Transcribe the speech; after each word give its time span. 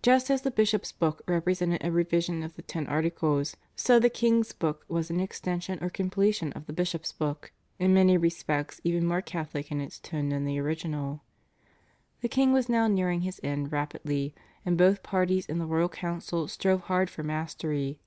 Just 0.00 0.30
as 0.30 0.40
the 0.40 0.50
/Bishop's 0.50 0.90
Book/ 0.90 1.20
represented 1.28 1.84
a 1.84 1.92
revision 1.92 2.42
of 2.42 2.56
the 2.56 2.62
Ten 2.62 2.86
Articles, 2.86 3.58
so 3.76 3.98
the 4.00 4.08
/King's 4.08 4.54
Book/ 4.54 4.86
was 4.88 5.10
an 5.10 5.20
extension 5.20 5.78
or 5.84 5.90
completion 5.90 6.50
of 6.54 6.64
the 6.64 6.72
/Bishop's 6.72 7.12
Book/, 7.12 7.52
in 7.78 7.92
many 7.92 8.16
respects 8.16 8.80
even 8.84 9.04
more 9.06 9.20
Catholic 9.20 9.70
in 9.70 9.82
its 9.82 9.98
tone 9.98 10.30
than 10.30 10.46
the 10.46 10.58
original. 10.58 11.20
The 12.22 12.28
king 12.30 12.54
was 12.54 12.70
now 12.70 12.86
nearing 12.88 13.20
his 13.20 13.38
end 13.44 13.70
rapidly, 13.70 14.34
and 14.64 14.78
both 14.78 15.02
parties 15.02 15.44
in 15.44 15.58
the 15.58 15.66
royal 15.66 15.90
council 15.90 16.48
strove 16.48 16.84
hard 16.84 17.10
for 17.10 17.22
mastery. 17.22 18.00